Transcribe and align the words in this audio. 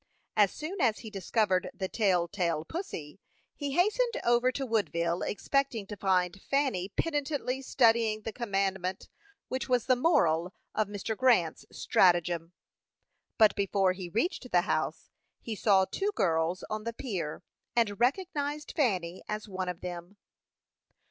As 0.35 0.51
soon 0.51 0.81
as 0.81 1.01
he 1.01 1.11
discovered 1.11 1.69
the 1.75 1.87
tell 1.87 2.27
tale 2.27 2.65
pussy, 2.65 3.19
he 3.55 3.73
hastened 3.73 4.19
over 4.23 4.51
to 4.51 4.65
Woodville, 4.65 5.21
expecting 5.21 5.85
to 5.85 5.95
find 5.95 6.41
Fanny 6.41 6.89
penitently 6.97 7.61
studying 7.61 8.23
the 8.23 8.33
commandment, 8.33 9.09
which 9.47 9.69
was 9.69 9.85
the 9.85 9.95
moral 9.95 10.55
of 10.73 10.87
Mr. 10.87 11.15
Grant's 11.15 11.67
stratagem; 11.71 12.51
but 13.37 13.53
before 13.55 13.91
he 13.91 14.09
reached 14.09 14.51
the 14.51 14.61
house 14.61 15.11
he 15.39 15.55
saw 15.55 15.85
two 15.85 16.11
girls 16.15 16.63
on 16.67 16.83
the 16.83 16.93
pier, 16.93 17.43
and 17.75 17.99
recognized 17.99 18.73
Fanny 18.75 19.21
as 19.29 19.47
one 19.47 19.69
of 19.69 19.81
them. 19.81 20.17